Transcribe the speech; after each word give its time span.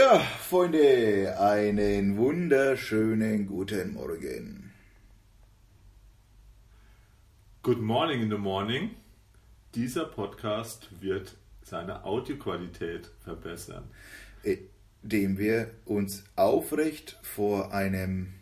Ja, 0.00 0.18
Freunde, 0.18 1.38
einen 1.38 2.16
wunderschönen 2.16 3.46
guten 3.46 3.92
Morgen. 3.92 4.72
Good 7.62 7.82
morning 7.82 8.22
in 8.22 8.30
the 8.30 8.38
morning. 8.38 8.92
Dieser 9.74 10.06
Podcast 10.06 10.88
wird 11.02 11.36
seine 11.60 12.02
Audioqualität 12.06 13.10
verbessern. 13.22 13.90
Indem 14.42 15.36
wir 15.36 15.70
uns 15.84 16.24
aufrecht 16.34 17.18
vor 17.20 17.74
einem 17.74 18.32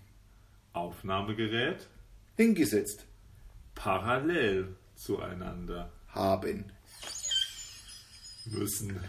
Aufnahmegerät 0.75 1.89
hingesetzt 2.37 3.05
parallel 3.75 4.77
zueinander 4.95 5.91
haben. 6.07 6.67
müssen. 8.45 9.01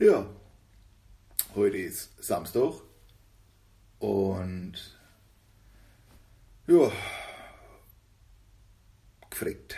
Ja, 0.00 0.24
heute 1.54 1.76
ist 1.76 2.10
Samstag 2.24 2.72
und 3.98 4.72
ja, 6.66 6.90
gefreckt. 9.28 9.76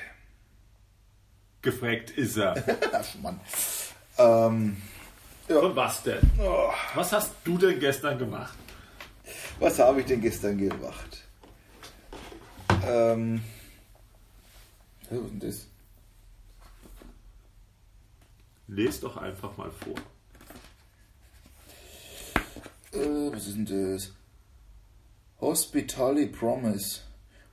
Gefreckt 1.62 2.10
ist 2.10 2.36
er. 2.36 2.54
Ach, 2.92 3.14
Mann. 3.20 3.40
Ähm, 4.18 4.76
Und 5.48 5.74
was 5.74 6.04
denn? 6.04 6.20
oh, 6.38 6.70
Was 6.95 7.12
hast 7.12 7.32
du 7.45 7.59
denn 7.59 7.80
gestern 7.80 8.16
gemacht? 8.18 8.56
was 9.59 9.78
habe 9.80 10.00
ich 10.02 10.06
denn 10.06 10.20
gestern 10.20 10.56
gemacht? 10.56 11.24
Ähm, 12.86 13.42
ja, 15.10 15.16
was 15.18 15.24
ist 15.24 15.30
denn 15.30 15.40
das? 15.40 15.66
Les 18.68 19.00
doch 19.00 19.16
einfach 19.16 19.56
mal 19.56 19.70
vor. 19.70 19.95
Äh, 22.93 23.32
was 23.32 23.48
ist 23.48 23.57
denn 23.57 23.66
das? 23.66 24.12
Hospitality 25.40 26.26
promise. 26.26 27.01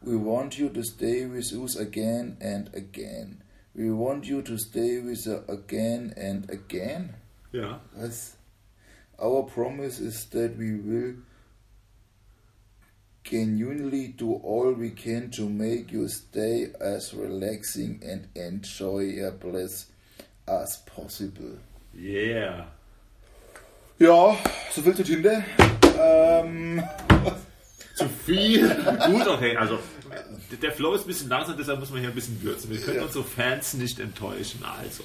We 0.01 0.15
want 0.15 0.57
you 0.57 0.69
to 0.69 0.83
stay 0.83 1.25
with 1.25 1.51
us 1.53 1.75
again 1.75 2.37
and 2.39 2.69
again. 2.73 3.43
We 3.75 3.91
want 3.91 4.25
you 4.25 4.41
to 4.41 4.57
stay 4.57 4.99
with 4.99 5.27
us 5.27 5.47
again 5.49 6.13
and 6.15 6.49
again. 6.49 7.15
Ja. 7.51 7.81
Was? 7.95 8.35
Our 9.17 9.43
promise 9.43 9.99
is 9.99 10.29
that 10.29 10.57
we 10.57 10.75
will 10.75 11.15
genuinely 13.23 14.07
do 14.07 14.33
all 14.33 14.71
we 14.73 14.91
can 14.91 15.29
to 15.31 15.49
make 15.49 15.91
your 15.91 16.07
stay 16.07 16.71
as 16.79 17.13
relaxing 17.13 18.01
and 18.03 18.27
enjoyable 18.35 19.57
as 19.57 20.77
possible. 20.85 21.57
Yeah. 21.93 22.65
Ja, 23.99 24.37
so 24.71 24.81
viel 24.81 24.95
zu 24.95 25.03
Tinder. 25.03 25.43
Ähm, 25.99 26.83
Zu 27.95 28.07
viel? 28.25 28.69
Gut, 29.07 29.27
okay. 29.27 29.57
Also, 29.57 29.77
der 30.61 30.71
Flow 30.71 30.93
ist 30.93 31.01
ein 31.01 31.07
bisschen 31.07 31.27
langsam, 31.27 31.57
deshalb 31.57 31.79
muss 31.81 31.89
man 31.91 31.99
hier 31.99 32.07
ein 32.09 32.15
bisschen 32.15 32.41
würzen. 32.41 32.69
Wir 32.69 32.79
können 32.79 32.97
Ja. 32.99 33.03
unsere 33.03 33.25
Fans 33.25 33.73
nicht 33.73 33.99
enttäuschen. 33.99 34.63
Also, 34.63 35.03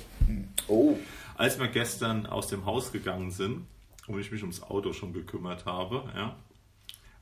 oh, 0.68 0.96
als 1.36 1.58
wir 1.58 1.66
gestern 1.66 2.26
aus 2.26 2.46
dem 2.46 2.66
Haus 2.66 2.92
gegangen 2.92 3.32
sind 3.32 3.66
und 4.06 4.20
ich 4.20 4.30
mich 4.30 4.42
ums 4.42 4.62
Auto 4.62 4.92
schon 4.92 5.12
gekümmert 5.12 5.64
habe, 5.66 6.04
ja, 6.14 6.36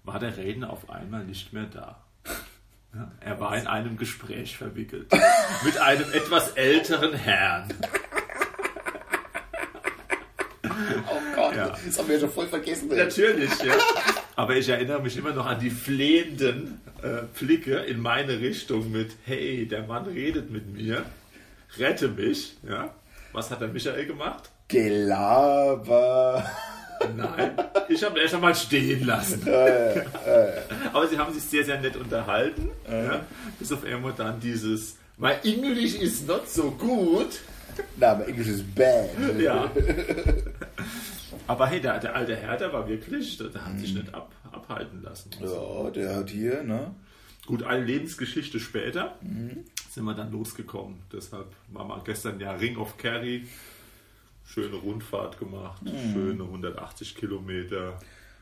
war 0.04 0.18
der 0.18 0.36
Redner 0.36 0.68
auf 0.68 0.90
einmal 0.90 1.24
nicht 1.24 1.54
mehr 1.54 1.64
da. 1.64 2.02
Ja, 2.94 3.10
er 3.20 3.40
war 3.40 3.56
in 3.56 3.66
einem 3.66 3.96
Gespräch 3.96 4.58
verwickelt. 4.58 5.06
Mit 5.64 5.78
einem 5.78 6.12
etwas 6.12 6.50
älteren 6.50 7.14
Herrn. 7.14 7.72
oh 10.64 11.20
Gott, 11.34 11.54
Ja. 11.72 11.78
das 11.86 11.98
haben 11.98 12.08
wir 12.08 12.14
ja 12.14 12.20
schon 12.20 12.30
voll 12.30 12.48
vergessen. 12.48 12.90
ey. 12.90 12.98
Natürlich, 12.98 13.50
ja. 13.62 13.74
Aber 14.36 14.56
ich 14.56 14.68
erinnere 14.68 15.00
mich 15.00 15.16
immer 15.16 15.33
noch 15.33 15.46
an 15.46 15.60
die 15.60 15.70
flehenden 15.70 16.80
äh, 17.02 17.22
Blicke 17.38 17.77
in 17.77 18.00
meine 18.00 18.40
Richtung 18.40 18.90
mit, 18.90 19.12
hey, 19.24 19.66
der 19.66 19.82
Mann 19.82 20.06
redet 20.06 20.50
mit 20.50 20.72
mir, 20.72 21.05
rette 21.78 22.08
mich. 22.08 22.56
Ja. 22.68 22.94
Was 23.32 23.50
hat 23.50 23.61
der 23.61 23.68
Michael 23.68 24.06
gemacht? 24.06 24.50
Gelaber. 24.68 26.50
Nein, 27.16 27.50
ich 27.88 28.02
habe 28.05 28.18
ihn 28.18 28.22
erst 28.22 28.34
einmal 28.34 28.55
stehen 28.55 29.05
lassen. 29.05 29.42
Aber 30.92 31.08
sie 31.08 31.18
haben 31.18 31.34
sich 31.34 31.42
sehr, 31.42 31.64
sehr 31.64 31.80
nett 31.80 31.96
unterhalten. 31.96 32.70
Ja. 32.88 33.27
Bis 33.58 33.72
auf 33.72 33.84
einmal 33.84 34.12
dann 34.16 34.38
dieses, 34.38 34.96
my 35.16 35.32
English 35.42 35.96
is 35.96 36.24
not 36.27 36.48
so 36.48 36.70
good. 36.70 37.40
Na, 37.96 38.12
aber 38.12 38.28
Englisch 38.28 38.48
ist 38.48 38.74
bad. 38.74 39.08
Ja. 39.38 39.70
Aber 41.47 41.67
hey, 41.67 41.80
der, 41.80 41.98
der 41.98 42.14
alte 42.14 42.36
Herr, 42.36 42.57
der 42.57 42.73
war 42.73 42.89
wirklich, 42.89 43.36
der, 43.39 43.48
der 43.48 43.64
hat 43.64 43.79
sich 43.79 43.95
nicht 43.95 44.14
ab, 44.14 44.33
abhalten 44.51 45.03
lassen. 45.03 45.30
Ja, 45.41 45.91
der 45.91 46.17
hat 46.17 46.30
hier, 46.30 46.63
ne? 46.63 46.95
Gut, 47.47 47.64
eine 47.64 47.85
Lebensgeschichte 47.85 48.61
später 48.61 49.19
sind 49.91 50.05
wir 50.05 50.14
dann 50.14 50.30
losgekommen. 50.30 51.01
Deshalb 51.13 51.47
waren 51.73 51.89
wir 51.89 52.03
gestern 52.05 52.39
ja 52.39 52.53
Ring 52.53 52.77
of 52.77 52.97
Kerry. 52.97 53.47
Schöne 54.45 54.77
Rundfahrt 54.77 55.39
gemacht, 55.39 55.83
schöne 56.13 56.45
180 56.45 57.14
Kilometer. 57.14 57.98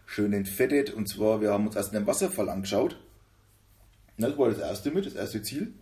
Schön 0.07 0.33
entfettet. 0.33 0.93
Und 0.93 1.09
zwar, 1.09 1.41
wir 1.41 1.51
haben 1.51 1.67
uns 1.67 1.77
erst 1.77 1.95
einen 1.95 2.07
Wasserfall 2.07 2.49
angeschaut. 2.49 2.97
Das 4.19 4.37
war 4.37 4.49
das 4.49 4.59
erste 4.59 4.91
mit, 4.91 5.07
das 5.07 5.15
erste 5.15 5.43
Ziel. 5.43 5.73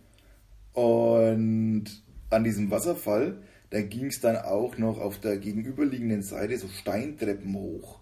Und 0.73 1.85
an 2.29 2.43
diesem 2.43 2.71
Wasserfall, 2.71 3.41
da 3.69 3.81
ging 3.81 4.07
es 4.07 4.19
dann 4.19 4.37
auch 4.37 4.77
noch 4.77 4.99
auf 4.99 5.19
der 5.19 5.37
gegenüberliegenden 5.37 6.23
Seite 6.23 6.57
so 6.57 6.67
Steintreppen 6.67 7.53
hoch. 7.53 7.99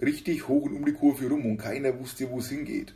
Richtig 0.00 0.48
hoch 0.48 0.64
und 0.64 0.76
um 0.76 0.84
die 0.84 0.92
Kurve 0.92 1.28
rum 1.28 1.46
und 1.46 1.58
keiner 1.58 1.98
wusste, 1.98 2.28
wo 2.30 2.38
es 2.38 2.48
hingeht. 2.48 2.94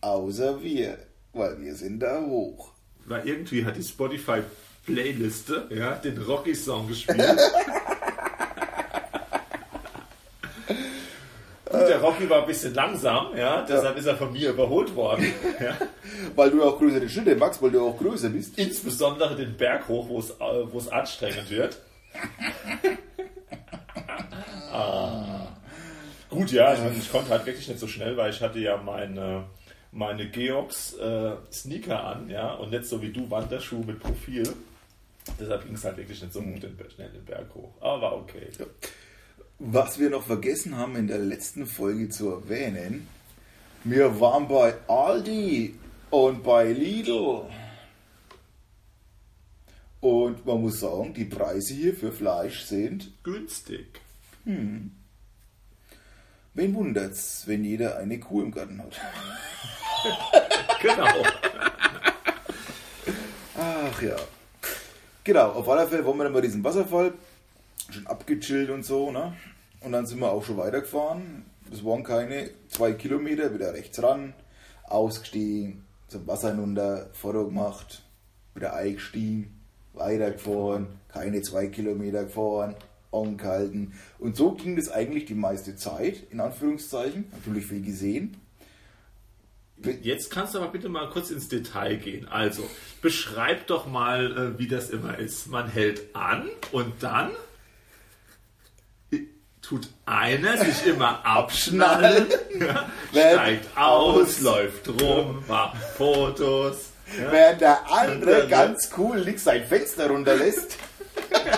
Außer 0.00 0.62
wir, 0.62 0.98
weil 1.32 1.60
wir 1.60 1.74
sind 1.74 2.00
da 2.00 2.24
hoch. 2.24 2.72
Weil 3.04 3.26
irgendwie 3.26 3.64
hat 3.64 3.76
die 3.76 3.82
Spotify-Playliste 3.82 5.68
ja, 5.70 5.96
den 5.96 6.18
Rocky-Song 6.18 6.88
gespielt. 6.88 7.20
der 11.90 12.00
Rocky 12.00 12.30
war 12.30 12.42
ein 12.42 12.46
bisschen 12.46 12.72
langsam, 12.72 13.36
ja, 13.36 13.62
deshalb 13.62 13.98
ist 13.98 14.06
er 14.06 14.16
von 14.16 14.32
mir 14.32 14.50
überholt 14.50 14.94
worden. 14.94 15.26
Ja. 15.60 15.76
Weil 16.34 16.50
du 16.50 16.62
auch 16.62 16.78
größere 16.78 17.06
Schritte 17.08 17.36
magst, 17.36 17.60
weil 17.60 17.70
du 17.70 17.82
auch 17.82 17.98
größer 17.98 18.30
bist. 18.30 18.58
Insbesondere 18.58 19.36
den 19.36 19.56
Berg 19.56 19.88
hoch, 19.88 20.08
wo 20.08 20.20
es, 20.20 20.30
äh, 20.30 20.72
wo 20.72 20.78
es 20.78 20.88
anstrengend 20.88 21.50
wird. 21.50 21.78
ah. 24.72 25.48
Gut, 26.30 26.52
ja, 26.52 26.72
ich, 26.72 26.98
ich 26.98 27.12
konnte 27.12 27.30
halt 27.30 27.44
wirklich 27.44 27.68
nicht 27.68 27.80
so 27.80 27.86
schnell, 27.86 28.16
weil 28.16 28.30
ich 28.30 28.40
hatte 28.40 28.58
ja 28.58 28.78
meine, 28.78 29.44
meine 29.92 30.30
Georgs 30.30 30.94
äh, 30.94 31.32
Sneaker 31.52 32.04
an, 32.04 32.30
ja, 32.30 32.54
und 32.54 32.70
nicht 32.70 32.86
so 32.86 33.02
wie 33.02 33.12
du 33.12 33.30
Wanderschuh 33.30 33.82
mit 33.82 34.00
Profil. 34.00 34.44
Deshalb 35.38 35.64
ging 35.64 35.74
es 35.74 35.84
halt 35.84 35.98
wirklich 35.98 36.22
nicht 36.22 36.32
so 36.32 36.40
gut 36.40 36.62
den, 36.62 36.78
schnell 36.94 37.10
den 37.10 37.24
Berg 37.24 37.54
hoch. 37.54 37.72
Aber 37.80 38.00
war 38.00 38.16
okay. 38.16 38.48
Was 39.62 39.98
wir 39.98 40.08
noch 40.08 40.24
vergessen 40.24 40.76
haben 40.78 40.96
in 40.96 41.06
der 41.06 41.18
letzten 41.18 41.66
Folge 41.66 42.08
zu 42.08 42.30
erwähnen, 42.30 43.06
wir 43.84 44.18
waren 44.18 44.48
bei 44.48 44.74
Aldi 44.88 45.78
und 46.08 46.42
bei 46.42 46.72
Lidl. 46.72 47.42
Und 50.00 50.46
man 50.46 50.62
muss 50.62 50.80
sagen, 50.80 51.12
die 51.12 51.26
Preise 51.26 51.74
hier 51.74 51.92
für 51.94 52.10
Fleisch 52.10 52.62
sind, 52.62 53.12
Günstig. 53.22 54.00
wen 54.46 54.92
wundert's, 56.74 57.42
wenn 57.46 57.62
jeder 57.62 57.98
eine 57.98 58.18
Kuh 58.18 58.40
im 58.42 58.50
Garten 58.52 58.82
hat. 58.82 58.98
Genau. 60.80 61.04
Ach 63.58 64.00
ja. 64.00 64.16
Genau, 65.22 65.50
auf 65.50 65.68
alle 65.68 65.86
Fälle 65.86 66.06
wollen 66.06 66.16
wir 66.16 66.24
dann 66.24 66.32
bei 66.32 66.40
diesem 66.40 66.64
Wasserfall 66.64 67.12
schon 67.90 68.06
abgechillt 68.06 68.70
und 68.70 68.82
so, 68.82 69.12
ne? 69.12 69.36
Und 69.80 69.92
dann 69.92 70.06
sind 70.06 70.20
wir 70.20 70.30
auch 70.30 70.44
schon 70.44 70.58
weitergefahren. 70.58 71.44
Das 71.70 71.84
waren 71.84 72.02
keine 72.02 72.50
zwei 72.68 72.92
Kilometer, 72.92 73.54
wieder 73.54 73.72
rechts 73.72 74.02
ran, 74.02 74.34
ausgestiegen, 74.84 75.84
zum 76.08 76.26
Wasser 76.26 76.50
hinunter, 76.50 77.08
Foto 77.12 77.46
gemacht, 77.46 78.02
wieder 78.54 78.74
eingestiegen, 78.74 79.60
weitergefahren, 79.94 80.88
keine 81.08 81.40
zwei 81.42 81.68
Kilometer 81.68 82.24
gefahren, 82.24 82.74
angehalten. 83.12 83.94
Und 84.18 84.36
so 84.36 84.52
ging 84.52 84.76
das 84.76 84.90
eigentlich 84.90 85.24
die 85.24 85.34
meiste 85.34 85.76
Zeit, 85.76 86.24
in 86.30 86.40
Anführungszeichen. 86.40 87.26
Natürlich 87.32 87.66
viel 87.66 87.82
gesehen. 87.82 88.36
Jetzt 90.02 90.30
kannst 90.30 90.54
du 90.54 90.58
aber 90.58 90.72
bitte 90.72 90.90
mal 90.90 91.08
kurz 91.08 91.30
ins 91.30 91.48
Detail 91.48 91.96
gehen. 91.96 92.28
Also, 92.28 92.68
beschreib 93.00 93.66
doch 93.66 93.86
mal, 93.86 94.36
äh, 94.36 94.58
wie 94.58 94.68
das 94.68 94.90
immer 94.90 95.18
ist. 95.18 95.46
Man 95.46 95.70
hält 95.70 96.14
an 96.14 96.48
und 96.72 96.92
dann 97.02 97.30
tut 99.70 99.88
einer 100.04 100.56
sich 100.56 100.84
immer 100.84 101.24
abschnallen, 101.24 102.26
steigt 103.10 103.78
aus, 103.78 104.40
läuft 104.40 104.88
rum, 105.00 105.44
macht 105.46 105.76
Fotos. 105.96 106.90
Ja. 107.16 107.30
Während 107.30 107.60
der 107.60 107.92
andere 107.92 108.40
dann- 108.40 108.48
ganz 108.48 108.90
cool 108.98 109.18
links 109.18 109.44
sein 109.44 109.64
Fenster 109.64 110.08
runterlässt. 110.08 110.76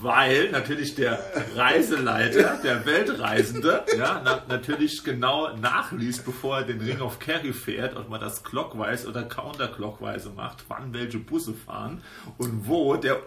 weil 0.00 0.50
natürlich 0.50 0.94
der 0.94 1.18
Reiseleiter, 1.56 2.60
der 2.62 2.84
Weltreisende, 2.84 3.84
ja, 3.96 4.20
na, 4.22 4.42
natürlich 4.46 5.02
genau 5.02 5.56
nachliest, 5.56 6.26
bevor 6.26 6.58
er 6.58 6.64
den 6.64 6.80
Ring 6.80 7.00
of 7.00 7.18
Kerry 7.18 7.52
fährt, 7.54 7.96
ob 7.96 8.08
man 8.08 8.20
das 8.20 8.44
clockwise 8.44 9.08
oder 9.08 9.22
counterclockwise 9.24 10.30
macht, 10.36 10.64
wann 10.68 10.92
welche 10.92 11.18
Busse 11.18 11.54
fahren 11.54 12.02
und 12.36 12.68
wo 12.68 12.96
der 12.96 13.20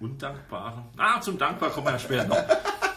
undankbare, 0.00 0.84
ah, 0.96 1.20
zum 1.20 1.38
Dankbar 1.38 1.70
kommen 1.70 1.86
wir 1.86 1.92
ja 1.92 1.98
später 1.98 2.24
noch. 2.26 2.44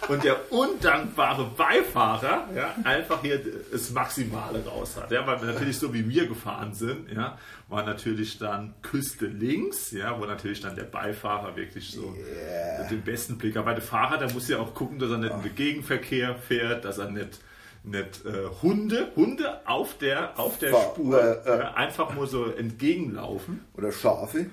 Und 0.09 0.23
der 0.23 0.51
undankbare 0.51 1.45
Beifahrer 1.55 2.49
ja, 2.55 2.73
einfach 2.83 3.21
hier 3.21 3.39
das 3.71 3.91
Maximale 3.91 4.65
raus 4.65 4.97
hat. 4.99 5.11
Ja, 5.11 5.25
weil 5.27 5.39
wir 5.39 5.53
natürlich 5.53 5.77
so 5.77 5.93
wie 5.93 6.09
wir 6.09 6.27
gefahren 6.27 6.73
sind, 6.73 7.11
ja, 7.11 7.37
war 7.67 7.83
natürlich 7.83 8.39
dann 8.39 8.73
Küste 8.81 9.27
links, 9.27 9.91
ja, 9.91 10.19
wo 10.19 10.25
natürlich 10.25 10.61
dann 10.61 10.75
der 10.75 10.85
Beifahrer 10.85 11.55
wirklich 11.55 11.91
so 11.91 12.15
yeah. 12.17 12.87
den 12.89 13.03
besten 13.03 13.37
Blick 13.37 13.55
hat. 13.55 13.65
Weil 13.65 13.75
der 13.75 13.83
Fahrer, 13.83 14.17
der 14.17 14.33
muss 14.33 14.47
ja 14.47 14.57
auch 14.57 14.73
gucken, 14.73 14.97
dass 14.97 15.11
er 15.11 15.19
nicht 15.19 15.31
in 15.31 15.43
den 15.43 15.55
Gegenverkehr 15.55 16.35
fährt, 16.35 16.85
dass 16.85 16.97
er 16.97 17.11
nicht 17.11 17.39
nicht 17.83 18.25
äh, 18.25 18.47
Hunde, 18.61 19.11
Hunde 19.15 19.61
auf 19.65 19.97
der, 19.97 20.37
auf 20.37 20.59
der 20.59 20.73
Spur 20.73 21.21
äh, 21.21 21.49
äh, 21.49 21.61
einfach 21.75 22.13
nur 22.13 22.27
so 22.27 22.45
entgegenlaufen. 22.45 23.65
Oder 23.77 23.91
Schafe 23.93 24.47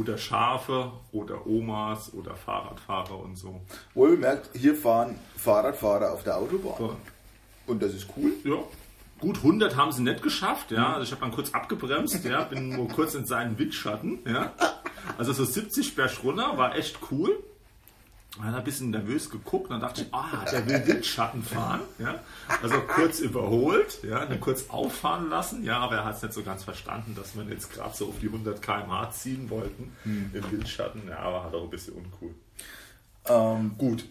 oder 0.00 0.16
Schafe 0.16 0.92
oder 1.12 1.46
Omas 1.46 2.14
oder 2.14 2.34
Fahrradfahrer 2.34 3.18
und 3.18 3.36
so. 3.36 3.60
Wohlbemerkt, 3.94 4.56
hier 4.56 4.74
fahren 4.74 5.18
Fahrradfahrer 5.36 6.12
auf 6.12 6.24
der 6.24 6.38
Autobahn. 6.38 6.74
Ja. 6.80 6.96
Und 7.66 7.82
das 7.82 7.92
ist 7.92 8.08
cool. 8.16 8.32
Ja. 8.44 8.56
Gut 9.20 9.36
100 9.36 9.76
haben 9.76 9.92
sie 9.92 10.02
nicht 10.02 10.22
geschafft, 10.22 10.70
ja. 10.70 10.94
Also 10.94 11.02
ich 11.02 11.10
habe 11.12 11.20
dann 11.20 11.32
kurz 11.32 11.52
abgebremst, 11.52 12.24
ja, 12.24 12.44
bin 12.44 12.70
nur 12.70 12.88
kurz 12.88 13.14
in 13.14 13.26
seinen 13.26 13.58
Windschatten, 13.58 14.20
ja. 14.26 14.54
Also 15.18 15.34
so 15.34 15.44
70 15.44 15.94
Berg 15.94 16.24
runter 16.24 16.56
war 16.56 16.74
echt 16.74 16.98
cool. 17.10 17.38
Dann 18.36 18.52
hat 18.52 18.58
ein 18.58 18.64
bisschen 18.64 18.90
nervös 18.90 19.28
geguckt 19.28 19.64
und 19.64 19.70
dann 19.70 19.80
dachte 19.80 20.02
ich, 20.02 20.14
ah, 20.14 20.44
der 20.52 20.66
will 20.66 20.86
Windschatten 20.86 21.42
fahren. 21.42 21.80
Ja? 21.98 22.22
Also 22.62 22.80
kurz 22.80 23.18
überholt, 23.18 23.98
ja, 24.04 24.24
dann 24.24 24.40
kurz 24.40 24.70
auffahren 24.70 25.28
lassen, 25.28 25.64
ja, 25.64 25.78
aber 25.78 25.96
er 25.96 26.04
hat 26.04 26.16
es 26.16 26.22
nicht 26.22 26.34
so 26.34 26.42
ganz 26.42 26.62
verstanden, 26.62 27.14
dass 27.16 27.36
wir 27.36 27.44
jetzt 27.44 27.72
gerade 27.72 27.94
so 27.96 28.08
auf 28.08 28.20
die 28.20 28.26
100 28.26 28.62
km/h 28.62 29.10
ziehen 29.10 29.50
wollten 29.50 29.96
hm. 30.04 30.30
im 30.32 30.50
Windschatten. 30.50 31.08
Ja, 31.08 31.18
aber 31.18 31.44
hat 31.44 31.54
auch 31.54 31.64
ein 31.64 31.70
bisschen 31.70 31.94
uncool. 31.94 32.34
Ähm, 33.26 33.74
Gut, 33.76 34.04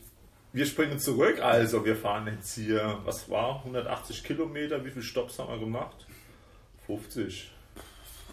wir 0.51 0.65
springen 0.65 0.99
zurück. 0.99 1.39
Also, 1.41 1.85
wir 1.85 1.95
fahren 1.95 2.27
jetzt 2.27 2.55
hier, 2.55 2.99
was 3.05 3.29
war, 3.29 3.59
180 3.59 4.23
Kilometer. 4.23 4.83
Wie 4.83 4.89
viele 4.89 5.03
Stops 5.03 5.39
haben 5.39 5.49
wir 5.49 5.59
gemacht? 5.59 6.07
50. 6.87 7.51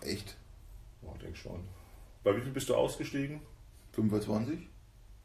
Echt? 0.00 0.36
Ja, 1.02 1.10
ich 1.14 1.22
denke 1.22 1.36
schon. 1.36 1.60
Bei 2.24 2.34
wie 2.36 2.40
viel 2.40 2.52
bist 2.52 2.70
du 2.70 2.74
ausgestiegen? 2.74 3.40
25. 3.92 4.68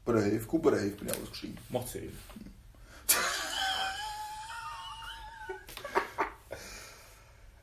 Bei 0.06 0.14
der 0.14 0.24
Hälfte, 0.24 0.48
gut, 0.48 0.64
bei 0.64 0.72
der 0.72 0.80
Hälfte 0.80 1.06
bin 1.06 1.14
ich 1.14 1.22
ausgestiegen. 1.22 1.58
Macht 1.70 1.90
10. 1.90 2.12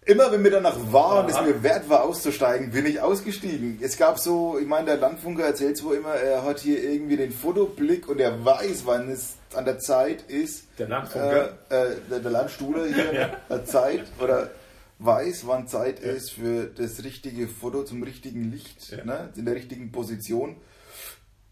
Immer 0.08 0.32
wenn 0.32 0.40
mir 0.40 0.50
danach 0.52 0.76
war 0.90 1.22
und 1.22 1.30
es 1.30 1.38
mir 1.38 1.62
wert 1.62 1.90
war 1.90 2.02
auszusteigen, 2.02 2.70
bin 2.70 2.86
ich 2.86 2.98
ausgestiegen. 2.98 3.78
Es 3.82 3.98
gab 3.98 4.18
so, 4.18 4.58
ich 4.58 4.66
meine, 4.66 4.86
der 4.86 4.96
Landfunker 4.96 5.44
erzählt 5.44 5.76
so 5.76 5.92
immer, 5.92 6.14
er 6.14 6.44
hat 6.44 6.60
hier 6.60 6.82
irgendwie 6.82 7.18
den 7.18 7.30
Fotoblick 7.30 8.08
und 8.08 8.18
er 8.18 8.42
weiß, 8.42 8.86
wann 8.86 9.10
es 9.10 9.34
an 9.54 9.66
der 9.66 9.80
Zeit 9.80 10.22
ist. 10.22 10.64
Der 10.78 10.88
Landfunker? 10.88 11.58
Äh, 11.68 11.74
äh, 11.74 11.96
der, 12.08 12.20
der 12.20 12.30
Landstuhler 12.30 12.86
hier, 12.86 13.12
ja. 13.50 13.64
Zeit 13.66 14.04
oder 14.18 14.50
weiß, 14.98 15.46
wann 15.46 15.68
Zeit 15.68 16.02
ja. 16.02 16.10
ist 16.10 16.30
für 16.30 16.64
das 16.64 17.04
richtige 17.04 17.46
Foto 17.46 17.82
zum 17.84 18.02
richtigen 18.02 18.50
Licht, 18.50 18.90
ja. 18.90 19.04
ne, 19.04 19.28
in 19.36 19.44
der 19.44 19.56
richtigen 19.56 19.92
Position 19.92 20.56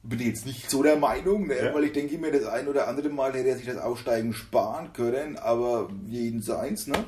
bin 0.09 0.21
jetzt 0.21 0.47
nicht 0.47 0.71
so 0.71 0.83
der 0.83 0.97
Meinung, 0.97 1.47
ne? 1.47 1.57
ja. 1.57 1.75
weil 1.75 1.85
ich 1.85 1.93
denke 1.93 2.19
mir, 2.19 2.33
das 2.33 2.47
ein 2.47 2.69
oder 2.69 2.89
andere 2.89 3.09
Mal 3.09 3.33
hätte 3.33 3.49
er 3.49 3.57
sich 3.57 3.67
das 3.67 3.79
Aussteigen 3.79 4.33
sparen 4.33 4.93
können, 4.93 5.37
aber 5.37 5.91
jeden 6.07 6.43
seins. 6.43 6.87
Ne? 6.87 7.05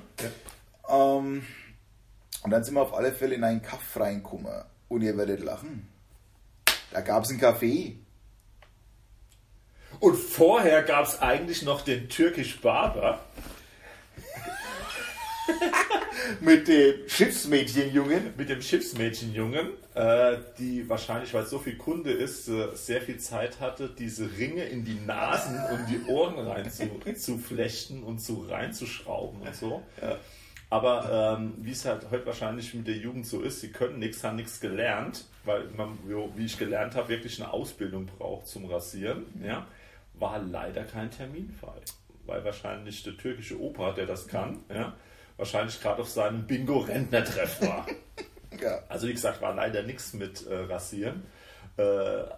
Ja. 0.88 1.16
Ähm, 1.18 1.42
und 2.42 2.50
dann 2.50 2.64
sind 2.64 2.74
wir 2.74 2.82
auf 2.82 2.94
alle 2.94 3.12
Fälle 3.12 3.34
in 3.34 3.44
einen 3.44 3.62
Kaff 3.62 3.98
reingekommen 3.98 4.64
und 4.88 5.02
ihr 5.02 5.16
werdet 5.16 5.42
lachen. 5.42 5.88
Da 6.90 7.00
gab 7.00 7.24
es 7.24 7.30
einen 7.30 7.40
Kaffee. 7.40 7.98
Und 10.00 10.16
vorher 10.16 10.82
gab 10.82 11.06
es 11.06 11.20
eigentlich 11.20 11.62
noch 11.62 11.82
den 11.82 12.08
Türkisch 12.08 12.60
Barber. 12.60 13.20
Mit 16.40 16.68
dem 16.68 17.08
Schiffsmädchenjungen. 17.08 18.34
Mit 18.36 18.48
dem 18.48 18.62
Schiffsmädchenjungen, 18.62 19.68
äh, 19.94 20.36
die 20.58 20.88
wahrscheinlich, 20.88 21.32
weil 21.34 21.44
es 21.44 21.50
so 21.50 21.58
viel 21.58 21.76
Kunde 21.76 22.10
ist, 22.10 22.48
äh, 22.48 22.68
sehr 22.74 23.00
viel 23.00 23.18
Zeit 23.18 23.60
hatte, 23.60 23.88
diese 23.88 24.28
Ringe 24.38 24.64
in 24.64 24.84
die 24.84 24.98
Nasen 25.06 25.56
und 25.72 25.86
die 25.88 26.10
Ohren 26.10 26.38
rein 26.38 26.70
zu, 26.70 26.88
zu 27.16 27.38
flechten 27.38 28.02
und 28.02 28.18
zu 28.18 28.46
reinzuschrauben 28.48 29.42
und 29.42 29.54
so. 29.54 29.82
Ja. 30.00 30.16
Aber 30.70 31.36
ähm, 31.38 31.54
wie 31.58 31.70
es 31.70 31.84
halt 31.86 32.10
heute 32.10 32.26
wahrscheinlich 32.26 32.74
mit 32.74 32.86
der 32.86 32.96
Jugend 32.96 33.26
so 33.26 33.40
ist, 33.40 33.60
sie 33.60 33.70
können 33.70 33.98
nichts, 33.98 34.22
haben 34.22 34.36
nichts 34.36 34.60
gelernt, 34.60 35.24
weil 35.44 35.64
man, 35.76 35.98
wie 36.36 36.44
ich 36.44 36.58
gelernt 36.58 36.94
habe, 36.94 37.08
wirklich 37.08 37.40
eine 37.40 37.50
Ausbildung 37.50 38.06
braucht 38.06 38.46
zum 38.46 38.66
Rasieren. 38.66 39.24
Ja, 39.42 39.66
war 40.14 40.38
leider 40.40 40.84
kein 40.84 41.10
Terminfall, 41.10 41.80
weil 42.26 42.44
wahrscheinlich 42.44 43.02
der 43.02 43.16
türkische 43.16 43.58
Opa, 43.58 43.92
der 43.92 44.06
das 44.06 44.28
kann, 44.28 44.60
ja, 44.68 44.94
wahrscheinlich 45.38 45.80
gerade 45.80 46.02
auf 46.02 46.10
seinem 46.10 46.46
Bingo-Rentnertreff 46.46 47.62
war. 47.62 47.86
ja. 48.60 48.82
Also 48.88 49.08
wie 49.08 49.12
gesagt, 49.12 49.40
war 49.40 49.54
leider 49.54 49.82
nichts 49.82 50.12
mit 50.12 50.46
äh, 50.46 50.54
Rasieren. 50.54 51.22
Äh, 51.78 51.82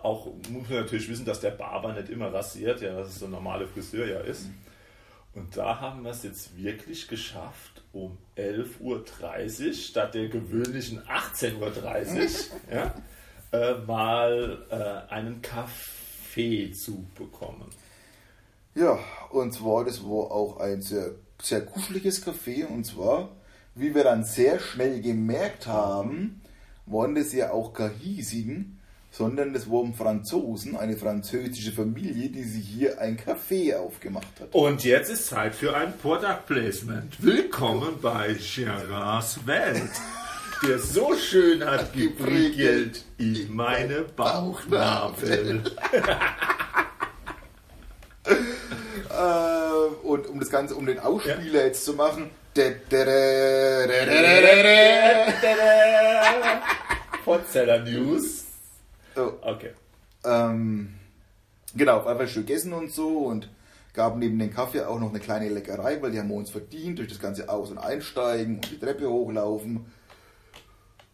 auch 0.03 0.27
muss 0.51 0.69
man 0.69 0.81
natürlich 0.81 1.09
wissen, 1.09 1.25
dass 1.25 1.41
der 1.41 1.51
Barber 1.51 1.95
nicht 1.95 2.11
immer 2.11 2.33
rasiert, 2.33 2.83
ja, 2.83 2.95
dass 2.95 3.09
es 3.09 3.19
so 3.19 3.25
ein 3.25 3.33
normaler 3.33 3.67
Friseur 3.67 4.07
ja 4.07 4.21
ist. 4.21 4.45
Mhm. 4.45 4.55
Und 5.33 5.57
da 5.57 5.81
haben 5.81 6.03
wir 6.03 6.11
es 6.11 6.23
jetzt 6.25 6.57
wirklich 6.57 7.09
geschafft, 7.09 7.83
um 7.93 8.19
11.30 8.37 8.81
Uhr 8.81 9.73
statt 9.73 10.15
der 10.15 10.29
gewöhnlichen 10.29 11.01
18.30 11.03 11.57
Uhr 11.57 11.73
ja, 12.75 12.95
äh, 13.53 13.79
mal 13.87 14.67
äh, 14.71 15.13
einen 15.13 15.41
Kaffee 15.41 16.73
zu 16.73 17.07
bekommen. 17.17 17.71
Ja, 18.75 18.99
und 19.31 19.53
zwar, 19.53 19.85
das 19.85 20.03
war 20.05 20.31
auch 20.31 20.59
ein 20.59 20.83
sehr 20.83 21.13
sehr 21.43 21.63
kuscheliges 21.63 22.25
Café 22.25 22.67
und 22.67 22.85
zwar, 22.85 23.31
wie 23.75 23.95
wir 23.95 24.05
dann 24.05 24.25
sehr 24.25 24.59
schnell 24.59 25.01
gemerkt 25.01 25.67
haben, 25.67 26.41
waren 26.87 27.15
das 27.15 27.33
ja 27.33 27.51
auch 27.53 27.73
keine 27.73 27.95
hiesigen, 27.95 28.81
sondern 29.11 29.53
das 29.53 29.69
waren 29.69 29.95
Franzosen, 29.95 30.77
eine 30.77 30.97
französische 30.97 31.73
Familie, 31.73 32.29
die 32.29 32.45
sich 32.45 32.65
hier 32.67 33.01
ein 33.01 33.19
Café 33.19 33.77
aufgemacht 33.77 34.41
hat. 34.41 34.55
Und 34.55 34.85
jetzt 34.85 35.11
ist 35.11 35.27
Zeit 35.27 35.55
für 35.55 35.77
ein 35.77 35.97
Product 35.99 36.47
Placement. 36.47 37.23
Willkommen 37.23 37.99
bei 38.01 38.37
Gerards 38.39 39.47
Welt, 39.47 39.91
der 40.67 40.79
so 40.79 41.15
schön 41.17 41.65
hat 41.65 41.93
geprickelt 41.93 43.05
in 43.19 43.53
meine 43.55 44.03
Bauchnabel. 44.03 45.63
Äh, 49.11 49.50
und 50.03 50.29
um 50.29 50.41
das 50.41 50.51
Ganze, 50.51 50.75
um 50.75 50.87
den 50.87 50.99
Ausspieler 50.99 51.67
jetzt 51.67 51.85
zu 51.85 51.95
machen. 51.95 52.31
Potzeller 57.25 57.81
News. 57.81 58.45
Oh. 59.17 59.33
Okay. 59.43 59.71
Ähm, 60.25 60.95
genau, 61.75 62.05
einfach 62.05 62.29
schön 62.29 62.47
gegessen 62.47 62.73
und 62.73 62.91
so 62.93 63.19
und 63.19 63.49
gab 63.93 64.17
neben 64.17 64.39
dem 64.39 64.53
Kaffee 64.53 64.83
auch 64.83 64.99
noch 64.99 65.11
eine 65.11 65.21
kleine 65.21 65.49
Leckerei, 65.49 66.01
weil 66.01 66.11
die 66.13 66.19
haben 66.19 66.29
wir 66.29 66.37
uns 66.37 66.51
verdient 66.51 66.99
durch 66.99 67.09
das 67.09 67.21
ganze 67.21 67.49
Aus- 67.49 67.71
und 67.71 67.79
Einsteigen 67.79 68.57
und 68.57 68.71
die 68.71 68.79
Treppe 68.79 69.09
hochlaufen 69.09 69.87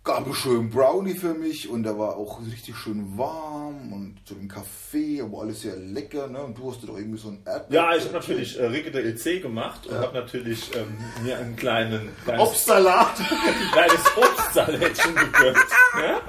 gab 0.07 0.25
einen 0.25 0.35
schönen 0.35 0.71
Brownie 0.71 1.15
für 1.15 1.35
mich 1.35 1.69
und 1.69 1.83
der 1.83 1.99
war 1.99 2.17
auch 2.17 2.41
richtig 2.41 2.77
schön 2.77 3.19
warm 3.19 3.93
und 3.93 4.17
so 4.25 4.37
ein 4.37 4.47
Kaffee, 4.49 5.21
aber 5.21 5.41
alles 5.43 5.63
sehr 5.63 5.77
lecker. 5.77 6.29
Ne? 6.29 6.43
Und 6.43 6.57
du 6.57 6.71
hast 6.71 6.83
doch 6.85 6.97
irgendwie 6.97 7.19
so 7.19 7.29
ein 7.29 7.43
Erdbeer. 7.45 7.83
Ja, 7.83 7.97
ich 7.97 8.05
habe 8.05 8.15
natürlich 8.15 8.59
äh, 8.59 8.67
Rieke 8.67 8.93
der 8.93 9.05
LC 9.05 9.43
gemacht 9.43 9.87
und 9.87 9.95
ja. 9.95 10.03
habe 10.03 10.15
natürlich 10.15 10.75
ähm, 10.77 10.97
mir 11.25 11.37
einen 11.37 11.57
kleinen 11.57 12.09
kleines, 12.25 12.49
Obstsalat, 12.49 13.21
ein 13.21 13.71
kleines 13.73 14.17
Obstsalätchen 14.17 15.15
gegönnt. 15.17 15.59
Ja? 16.01 16.23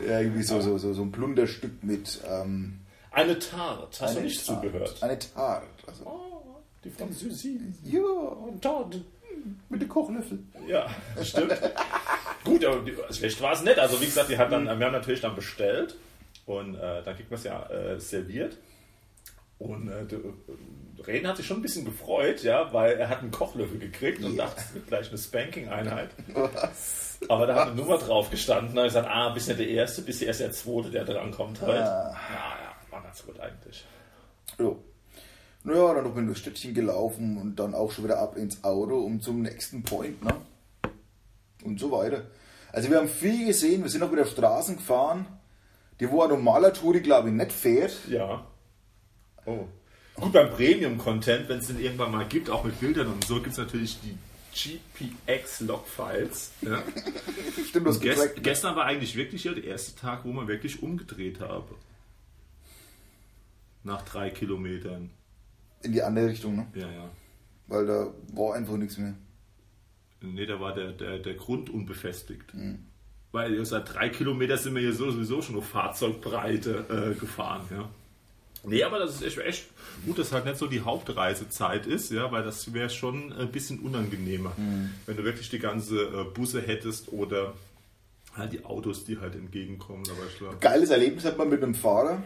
ja, 0.08 0.20
irgendwie 0.20 0.42
so, 0.42 0.60
so, 0.62 0.78
so, 0.78 0.94
so 0.94 1.02
ein 1.02 1.12
Plunderstück 1.12 1.84
mit. 1.84 2.20
Ähm, 2.26 2.80
eine 3.10 3.38
Tart, 3.38 4.00
hast 4.00 4.16
du 4.16 4.22
nicht 4.22 4.44
Tart. 4.44 4.62
zugehört? 4.62 5.02
Eine 5.02 5.18
Tart. 5.18 5.68
Also. 5.86 6.04
Oh, 6.06 6.62
die 6.82 6.90
Französin. 6.90 7.74
Ja, 7.84 8.00
eine 8.48 8.58
Tart 8.58 9.04
mit 9.68 9.82
dem 9.82 9.88
Kochlöffel. 9.88 10.38
Ja, 10.66 10.86
stimmt. 11.22 11.54
Gut, 12.44 12.64
aber 12.64 12.84
schlecht 13.12 13.40
war 13.40 13.52
es 13.52 13.62
nicht. 13.62 13.78
Also 13.78 14.00
wie 14.00 14.06
gesagt, 14.06 14.28
die 14.28 14.38
hat 14.38 14.52
dann, 14.52 14.64
wir 14.64 14.86
haben 14.86 14.92
natürlich 14.92 15.20
dann 15.20 15.34
bestellt 15.34 15.96
und 16.46 16.74
äh, 16.74 17.02
dann 17.02 17.16
kriegt 17.16 17.30
man 17.30 17.38
es 17.38 17.44
ja 17.44 17.66
äh, 17.70 17.98
serviert. 17.98 18.58
Und 19.58 19.88
äh, 19.88 21.02
Reden 21.06 21.28
hat 21.28 21.36
sich 21.36 21.46
schon 21.46 21.58
ein 21.58 21.62
bisschen 21.62 21.84
gefreut, 21.84 22.42
ja, 22.42 22.72
weil 22.72 22.96
er 22.96 23.08
hat 23.08 23.20
einen 23.20 23.30
Kochlöffel 23.30 23.78
gekriegt 23.78 24.22
und 24.24 24.36
dachte, 24.36 24.60
es 24.60 24.74
wird 24.74 24.86
gleich 24.88 25.08
eine 25.08 25.18
Spanking-Einheit. 25.18 26.10
Was? 26.34 27.18
Aber 27.28 27.46
da 27.46 27.54
hat 27.54 27.68
eine 27.68 27.76
Nummer 27.76 27.98
drauf 27.98 28.30
gestanden. 28.30 28.74
Da 28.74 28.82
habe 28.82 28.88
ich 28.88 28.94
gesagt, 28.94 29.08
ah, 29.08 29.30
bist 29.30 29.48
nicht 29.48 29.60
der 29.60 29.68
Erste, 29.68 30.02
bist 30.02 30.20
du 30.20 30.26
erst 30.26 30.40
der 30.40 30.52
Zweite, 30.52 30.90
der 30.90 31.04
dran 31.04 31.30
kommt 31.30 31.60
halt. 31.60 31.80
Ja, 31.80 32.10
ja, 32.10 32.74
war 32.90 33.02
ganz 33.02 33.24
gut 33.24 33.38
eigentlich. 33.40 33.84
Jo. 34.58 34.82
Naja, 35.64 35.94
dann 35.94 36.04
noch 36.04 36.14
bin 36.14 36.24
ich 36.24 36.28
durchs 36.28 36.40
Städtchen 36.40 36.74
gelaufen 36.74 37.38
und 37.38 37.56
dann 37.56 37.74
auch 37.74 37.90
schon 37.90 38.04
wieder 38.04 38.18
ab 38.18 38.36
ins 38.36 38.62
Auto, 38.62 38.98
um 38.98 39.22
zum 39.22 39.40
nächsten 39.42 39.82
Point, 39.82 40.22
ne? 40.22 40.34
Und 41.64 41.80
so 41.80 41.90
weiter. 41.90 42.26
Also 42.70 42.90
wir 42.90 42.98
haben 42.98 43.08
viel 43.08 43.46
gesehen, 43.46 43.82
wir 43.82 43.88
sind 43.88 44.02
auch 44.02 44.12
wieder 44.12 44.26
Straßen 44.26 44.76
gefahren, 44.76 45.26
die 46.00 46.10
wo 46.10 46.22
ein 46.22 46.28
normaler 46.28 46.74
Touri, 46.74 47.00
glaube 47.00 47.30
ich, 47.30 47.34
nicht 47.34 47.52
fährt. 47.52 47.96
Ja. 48.08 48.46
Oh. 49.46 49.66
Gut, 50.16 50.32
beim 50.32 50.50
Premium-Content, 50.50 51.48
wenn 51.48 51.58
es 51.58 51.68
den 51.68 51.80
irgendwann 51.80 52.12
mal 52.12 52.26
gibt, 52.26 52.50
auch 52.50 52.62
mit 52.62 52.78
Bildern 52.78 53.06
und 53.06 53.24
so, 53.24 53.36
gibt 53.36 53.52
es 53.52 53.58
natürlich 53.58 53.98
die 54.00 54.18
GPX-Logfiles. 54.54 56.52
Ja. 56.60 56.82
Stimmt, 57.68 57.86
das 57.86 58.00
gest 58.00 58.42
Gestern 58.42 58.76
war 58.76 58.84
eigentlich 58.84 59.16
wirklich 59.16 59.44
ja 59.44 59.54
der 59.54 59.64
erste 59.64 59.98
Tag, 59.98 60.24
wo 60.24 60.32
man 60.32 60.46
wirklich 60.46 60.82
umgedreht 60.82 61.40
habe. 61.40 61.74
Nach 63.82 64.02
drei 64.02 64.28
Kilometern. 64.30 65.10
In 65.84 65.92
die 65.92 66.02
andere 66.02 66.28
Richtung, 66.28 66.56
ne? 66.56 66.66
Ja, 66.74 66.90
ja. 66.90 67.10
Weil 67.66 67.86
da 67.86 68.12
war 68.32 68.54
einfach 68.54 68.76
nichts 68.76 68.98
mehr. 68.98 69.14
Ne, 70.20 70.46
da 70.46 70.58
war 70.58 70.74
der, 70.74 70.92
der, 70.92 71.18
der 71.18 71.34
Grund 71.34 71.70
unbefestigt. 71.70 72.54
Mhm. 72.54 72.78
Weil 73.32 73.64
seit 73.64 73.92
drei 73.92 74.08
Kilometern 74.08 74.58
sind 74.58 74.74
wir 74.74 74.82
hier 74.82 74.92
sowieso 74.92 75.42
schon 75.42 75.56
auf 75.56 75.66
Fahrzeugbreite 75.66 77.14
äh, 77.14 77.18
gefahren, 77.18 77.62
ja. 77.70 77.88
Nee, 78.66 78.82
aber 78.82 78.98
das 78.98 79.16
ist 79.16 79.22
echt, 79.22 79.38
echt 79.38 79.66
gut, 80.06 80.18
dass 80.18 80.32
halt 80.32 80.46
nicht 80.46 80.56
so 80.56 80.66
die 80.66 80.80
Hauptreisezeit 80.80 81.86
ist, 81.86 82.10
ja, 82.10 82.32
weil 82.32 82.42
das 82.42 82.72
wäre 82.72 82.88
schon 82.88 83.32
ein 83.34 83.52
bisschen 83.52 83.80
unangenehmer, 83.80 84.54
mhm. 84.56 84.90
wenn 85.04 85.16
du 85.16 85.24
wirklich 85.24 85.50
die 85.50 85.58
ganze 85.58 86.02
äh, 86.02 86.24
Busse 86.32 86.62
hättest 86.62 87.12
oder 87.12 87.52
halt 88.34 88.52
die 88.52 88.64
Autos, 88.64 89.04
die 89.04 89.18
halt 89.18 89.34
entgegenkommen. 89.34 90.04
Aber 90.08 90.54
Geiles 90.56 90.90
Erlebnis 90.90 91.24
hat 91.24 91.36
man 91.36 91.50
mit 91.50 91.62
einem 91.62 91.74
Fahrer. 91.74 92.22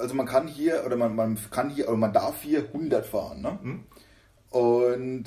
Also 0.00 0.14
man 0.14 0.26
kann 0.26 0.46
hier 0.46 0.84
oder 0.86 0.96
man, 0.96 1.14
man 1.14 1.38
kann 1.50 1.70
hier 1.70 1.88
oder 1.88 1.96
man 1.96 2.12
darf 2.12 2.42
hier 2.42 2.60
100 2.60 3.06
fahren, 3.06 3.42
ne? 3.42 3.58
Mhm. 3.62 3.84
Und 4.50 5.24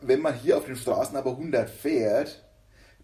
wenn 0.00 0.20
man 0.20 0.34
hier 0.34 0.56
auf 0.56 0.66
den 0.66 0.76
Straßen 0.76 1.16
aber 1.16 1.32
100 1.32 1.68
fährt, 1.68 2.44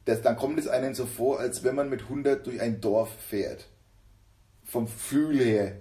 das, 0.05 0.23
dann 0.23 0.37
kommt 0.37 0.59
es 0.59 0.69
einem 0.69 0.95
so 0.95 1.05
vor, 1.05 1.41
als 1.41 1.65
wenn 1.65 1.75
man 1.75 1.91
mit 1.91 2.03
100 2.03 2.47
durch 2.47 2.61
ein 2.61 2.81
Dorf 2.81 3.11
fährt. 3.29 3.67
Vom 4.65 4.87
Gefühl 4.87 5.39
her. 5.39 5.73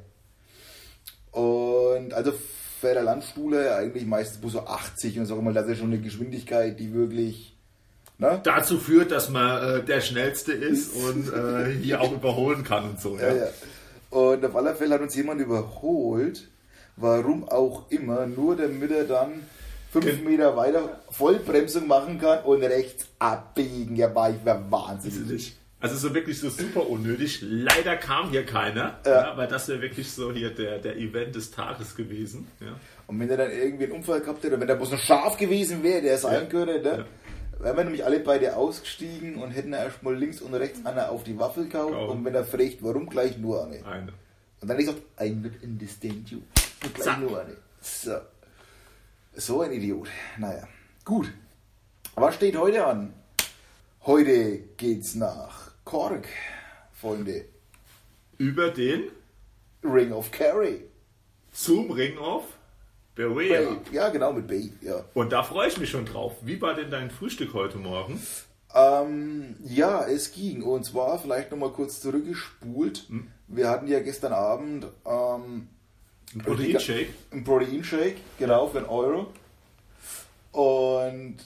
Und 1.32 2.14
also 2.14 2.34
fährt 2.80 2.96
der 2.96 3.04
Landstuhle 3.04 3.76
eigentlich 3.76 4.06
meistens 4.06 4.40
bloß 4.42 4.54
so 4.54 4.62
80 4.62 5.20
und 5.20 5.26
sag 5.26 5.42
mal, 5.42 5.54
das 5.54 5.68
ist 5.68 5.80
schon 5.80 5.92
eine 5.92 6.02
Geschwindigkeit, 6.02 6.80
die 6.80 6.94
wirklich 6.94 7.56
ne? 8.18 8.40
dazu 8.44 8.78
führt, 8.78 9.12
dass 9.12 9.30
man 9.30 9.82
äh, 9.82 9.84
der 9.84 10.02
Schnellste 10.02 10.54
ist 10.54 10.94
und 10.96 11.32
äh, 11.32 11.72
hier 11.72 12.02
auch 12.02 12.12
überholen 12.12 12.64
kann 12.64 12.90
und 12.90 13.00
so. 13.00 13.18
Ja? 13.18 13.28
Ja, 13.28 13.36
ja. 13.36 13.48
Und 14.16 14.46
auf 14.46 14.56
alle 14.56 14.74
Fälle 14.74 14.96
hat 14.96 15.02
uns 15.02 15.14
jemand 15.14 15.42
überholt, 15.42 16.48
warum 16.96 17.50
auch 17.50 17.92
immer, 17.92 18.26
nur 18.26 18.56
damit 18.56 18.90
er 18.90 19.04
dann 19.04 19.44
fünf 19.92 20.22
Meter 20.22 20.56
weiter 20.56 21.02
Vollbremsung 21.10 21.86
machen 21.86 22.18
kann 22.22 22.42
und 22.46 22.64
rechts 22.64 23.08
abbiegen. 23.20 23.98
Ja, 23.98 24.16
war 24.16 24.30
ich 24.30 24.38
wahnsinnig. 24.46 25.58
Also 25.82 25.98
so 25.98 26.16
wirklich 26.16 26.40
so 26.40 26.50
super 26.50 26.90
unnötig. 26.90 27.40
Leider 27.42 27.98
kam 27.98 28.30
hier 28.30 28.46
keiner, 28.46 29.02
ja. 29.06 29.12
ja 29.12 29.38
weil 29.38 29.50
das 29.50 29.68
wäre 29.68 29.82
wirklich 29.82 30.10
so 30.10 30.32
hier 30.32 30.52
der, 30.52 30.80
der 30.80 30.96
Event 30.96 31.36
des 31.36 31.52
Tages 31.52 31.94
gewesen. 31.94 32.48
Ja. 32.62 32.68
Und 33.08 33.20
wenn 33.20 33.30
er 33.30 33.36
dann 33.36 33.52
irgendwie 33.52 33.84
einen 33.84 33.94
Unfall 33.94 34.22
gehabt 34.22 34.42
hätte, 34.46 34.58
wenn 34.58 34.68
der 34.68 34.76
bloß 34.76 34.92
noch 34.92 35.00
scharf 35.00 35.36
gewesen 35.36 35.84
wäre, 35.84 36.02
der 36.02 36.18
sein 36.18 36.44
ja. 36.44 36.46
könnte, 36.46 36.82
ne? 36.82 37.06
Wären 37.60 37.78
wir 37.78 37.84
nämlich 37.84 38.06
alle 38.06 38.20
beide 38.20 38.56
ausgestiegen 38.56 39.36
und 39.36 39.52
hätten 39.52 39.74
erstmal 39.74 40.16
links 40.16 40.42
und 40.42 40.54
rechts 40.54 40.86
einer 40.86 41.10
auf 41.10 41.24
die 41.24 41.38
Waffel 41.40 41.68
gehauen. 41.68 42.10
Und 42.10 42.26
wenn 42.26 42.36
er 42.36 42.46
fragt, 42.46 42.78
warum 42.82 43.08
gleich 43.08 43.38
nur 43.38 43.66
eine? 43.66 43.86
Eine. 43.86 44.14
Und 44.62 44.68
dann 44.68 44.80
ich 44.80 44.86
gesagt, 44.86 45.04
I'm 45.18 45.42
not 45.42 45.52
understand 45.64 46.30
you. 46.30 46.40
Und 46.84 46.94
gleich 46.94 47.06
Zack. 47.06 47.20
nur 47.20 47.40
eine. 47.40 47.58
So. 47.82 48.18
So 49.34 49.62
ein 49.62 49.72
Idiot. 49.72 50.08
Naja. 50.38 50.68
Gut. 51.04 51.32
Was 52.16 52.36
steht 52.36 52.58
heute 52.58 52.86
an? 52.86 53.14
Heute 54.06 54.60
geht's 54.78 55.16
nach 55.16 55.72
Kork, 55.84 56.28
Freunde. 56.94 57.46
Über 58.38 58.70
den 58.70 59.12
Ring 59.84 60.12
of 60.12 60.32
Kerry. 60.32 60.86
Zum 61.52 61.92
Ring 61.92 62.18
of 62.18 62.44
Berea. 63.16 63.78
Ja, 63.92 64.10
genau, 64.10 64.34
mit 64.34 64.48
Bay. 64.48 64.74
Ja. 64.82 65.06
Und 65.14 65.32
da 65.32 65.44
freue 65.44 65.70
ich 65.70 65.78
mich 65.78 65.90
schon 65.90 66.06
drauf. 66.06 66.34
Wie 66.42 66.62
war 66.62 66.74
denn 66.74 66.92
dein 66.92 67.10
Frühstück 67.10 67.54
heute 67.54 67.78
Morgen? 67.78 68.22
Ähm, 68.74 69.56
ja, 69.64 70.06
es 70.06 70.34
ging. 70.34 70.62
Und 70.64 70.84
zwar 70.86 71.18
vielleicht 71.18 71.50
nochmal 71.50 71.72
kurz 71.72 72.02
zurückgespult. 72.02 73.06
Hm? 73.08 73.28
Wir 73.48 73.70
hatten 73.70 73.88
ja 73.88 74.02
gestern 74.02 74.34
Abend 74.34 74.88
ähm, 75.06 75.70
ein 76.34 76.40
Proteinshake. 76.40 77.14
Ein 77.32 77.44
Proteinshake, 77.46 78.18
genau, 78.38 78.68
für 78.68 78.80
einen 78.80 78.88
Euro. 78.88 79.28
Und 80.52 81.38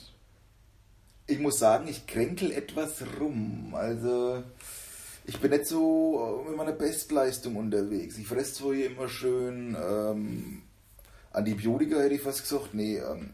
ich 1.28 1.38
muss 1.38 1.58
sagen, 1.58 1.86
ich 1.86 2.06
kränkel 2.08 2.50
etwas 2.50 3.02
rum. 3.20 3.74
Also 3.76 4.42
ich 5.24 5.38
bin 5.38 5.52
nicht 5.52 5.66
so 5.66 6.44
mit 6.48 6.56
meiner 6.56 6.72
Bestleistung 6.72 7.54
unterwegs. 7.54 8.18
Ich 8.18 8.26
fresse 8.26 8.54
zwar 8.54 8.74
hier 8.74 8.90
immer 8.90 9.08
schön 9.08 9.76
ähm, 9.80 10.62
Antibiotika, 11.32 11.96
hätte 11.98 12.14
ich 12.14 12.22
fast 12.22 12.42
gesagt. 12.42 12.74
Nee, 12.74 12.98
ähm, 12.98 13.30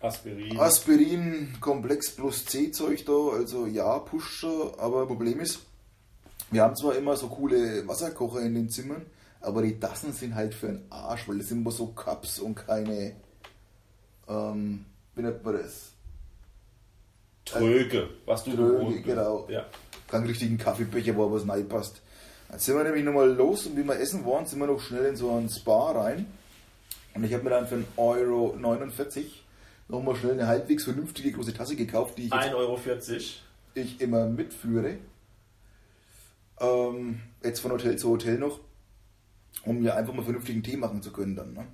Aspirin. 0.00 0.58
Aspirin, 0.58 1.56
Komplex 1.60 2.10
plus 2.10 2.44
C-Zeug 2.44 3.04
da. 3.04 3.36
Also 3.36 3.66
ja, 3.66 3.98
pusht 3.98 4.40
schon. 4.40 4.72
Aber 4.78 5.06
Problem 5.06 5.40
ist, 5.40 5.60
wir 6.50 6.62
haben 6.62 6.76
zwar 6.76 6.96
immer 6.96 7.16
so 7.16 7.28
coole 7.28 7.86
Wasserkocher 7.88 8.40
in 8.42 8.54
den 8.54 8.68
Zimmern, 8.68 9.06
aber 9.40 9.62
die 9.62 9.78
Tassen 9.78 10.12
sind 10.12 10.34
halt 10.34 10.54
für 10.54 10.68
einen 10.68 10.86
Arsch, 10.90 11.28
weil 11.28 11.38
das 11.38 11.48
sind 11.48 11.58
immer 11.58 11.70
so 11.70 11.88
Cups 11.88 12.38
und 12.38 12.54
keine. 12.54 13.16
Ähm, 14.28 14.84
wie 15.14 15.22
nennt 15.22 15.44
man 15.44 15.54
das? 15.54 15.92
Tröge, 17.44 18.08
was 18.26 18.44
du 18.44 18.54
Tröge, 18.54 19.00
genau. 19.02 19.46
Ja. 19.48 19.66
Keinen 20.08 20.26
richtigen 20.26 20.58
Kaffeebecher, 20.58 21.16
wo 21.16 21.30
was 21.30 21.48
reinpasst. 21.48 22.02
Dann 22.48 22.58
sind 22.58 22.76
wir 22.76 22.84
nämlich 22.84 23.04
nochmal 23.04 23.30
los 23.30 23.66
und 23.66 23.76
wie 23.76 23.84
wir 23.84 23.98
essen 23.98 24.24
waren, 24.26 24.46
sind 24.46 24.58
wir 24.58 24.66
noch 24.66 24.80
schnell 24.80 25.06
in 25.06 25.16
so 25.16 25.30
ein 25.32 25.48
Spa 25.48 25.92
rein. 25.92 26.26
Und 27.16 27.24
ich 27.24 27.32
habe 27.32 27.44
mir 27.44 27.50
dann 27.50 27.66
für 27.66 27.76
1,49 27.76 27.96
Euro 27.96 28.54
nochmal 29.88 30.16
schnell 30.16 30.32
eine 30.32 30.46
halbwegs 30.46 30.84
vernünftige 30.84 31.32
große 31.32 31.54
Tasse 31.54 31.74
gekauft, 31.74 32.18
die 32.18 32.26
ich 32.26 32.32
1,40 32.32 32.54
Euro. 32.54 32.78
Ich 33.74 34.00
immer 34.00 34.26
mitführe. 34.26 34.98
Ähm, 36.60 37.20
jetzt 37.42 37.60
von 37.60 37.72
Hotel 37.72 37.96
zu 37.96 38.10
Hotel 38.10 38.38
noch, 38.38 38.60
um 39.64 39.80
mir 39.80 39.96
einfach 39.96 40.12
mal 40.12 40.22
vernünftigen 40.22 40.62
Tee 40.62 40.76
machen 40.76 41.02
zu 41.02 41.10
können 41.10 41.36
dann. 41.36 41.54
Ne? 41.54 41.66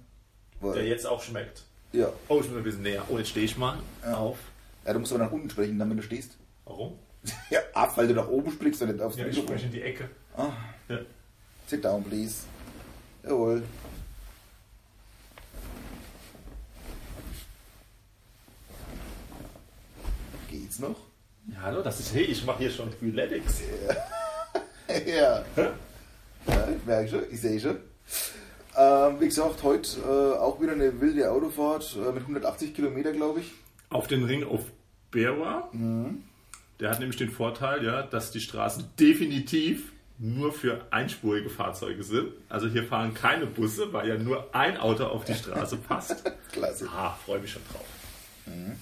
Weil, 0.60 0.74
Der 0.74 0.86
jetzt 0.86 1.06
auch 1.06 1.20
schmeckt. 1.20 1.62
Ja. 1.92 2.12
Oh, 2.28 2.40
ich 2.40 2.48
muss 2.48 2.56
ein 2.56 2.62
bisschen 2.62 2.82
näher. 2.82 3.04
Oh, 3.08 3.18
jetzt 3.18 3.30
stehe 3.30 3.44
ich 3.44 3.56
mal 3.56 3.78
ja. 4.04 4.16
auf. 4.16 4.38
Ja, 4.86 4.92
du 4.92 5.00
musst 5.00 5.12
aber 5.12 5.24
nach 5.24 5.32
unten 5.32 5.50
sprechen, 5.50 5.78
dann 5.78 5.90
wenn 5.90 5.96
du 5.96 6.02
stehst. 6.04 6.36
Warum? 6.64 6.98
ja, 7.50 7.60
ab, 7.74 7.96
weil 7.96 8.06
du 8.06 8.14
nach 8.14 8.28
oben 8.28 8.50
sprichst 8.52 8.80
und 8.82 8.92
nicht 8.92 9.00
aufs 9.00 9.16
ja, 9.16 9.24
Mikrofon. 9.24 9.54
ich 9.56 9.60
spreche 9.60 9.66
in 9.66 9.72
die 9.72 9.82
Ecke. 9.82 10.08
Ah. 10.36 10.50
Ja. 10.88 11.00
Sit 11.66 11.84
down, 11.84 12.04
please. 12.04 12.44
Jawohl. 13.24 13.62
Geht's 20.72 20.80
noch? 20.80 20.96
Ja, 21.52 21.60
hallo, 21.64 21.82
das 21.82 22.00
ist, 22.00 22.14
hey, 22.14 22.22
ich 22.22 22.46
mache 22.46 22.60
hier 22.60 22.70
schon 22.70 22.90
Freeletics. 22.92 23.60
Ja. 25.06 25.42
ja. 25.56 26.68
ich 26.68 26.84
merke 26.84 27.08
schon, 27.08 27.22
ich 27.30 27.40
sehe 27.40 27.58
schon. 27.58 27.76
Ähm, 28.76 29.20
wie 29.20 29.26
gesagt, 29.26 29.62
heute 29.62 30.00
äh, 30.00 30.38
auch 30.38 30.60
wieder 30.60 30.72
eine 30.72 31.00
wilde 31.00 31.30
Autofahrt 31.30 31.96
äh, 31.96 32.12
mit 32.12 32.22
180 32.22 32.74
Kilometer, 32.74 33.12
glaube 33.12 33.40
ich 33.40 33.52
auf 33.88 34.06
den 34.06 34.24
Ring 34.24 34.44
of 34.44 34.60
Berwa. 35.10 35.68
Mhm. 35.72 36.24
Der 36.80 36.90
hat 36.90 37.00
nämlich 37.00 37.16
den 37.16 37.30
Vorteil, 37.30 37.84
ja, 37.84 38.02
dass 38.02 38.32
die 38.32 38.40
Straßen 38.40 38.84
definitiv 38.98 39.92
nur 40.18 40.52
für 40.52 40.86
einspurige 40.90 41.48
Fahrzeuge 41.48 42.02
sind. 42.02 42.32
Also 42.50 42.68
hier 42.68 42.84
fahren 42.84 43.14
keine 43.14 43.46
Busse, 43.46 43.92
weil 43.92 44.08
ja 44.08 44.16
nur 44.18 44.54
ein 44.54 44.76
Auto 44.76 45.04
auf 45.04 45.24
die 45.24 45.34
Straße 45.34 45.76
passt. 45.76 46.30
Klasse. 46.52 46.88
Ah, 46.94 47.16
freue 47.24 47.40
mich 47.40 47.52
schon 47.52 47.62
drauf. 47.70 47.86
Mhm. 48.46 48.76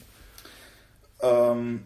Ähm, 1.22 1.84